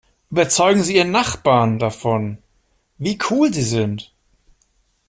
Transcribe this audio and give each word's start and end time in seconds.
Überzeugen 0.31 0.81
Sie 0.81 0.95
Ihren 0.95 1.11
Nachbarn 1.11 1.77
davon, 1.77 2.39
wie 2.97 3.19
cool 3.29 3.53
Sie 3.53 3.61
sind! 3.61 4.11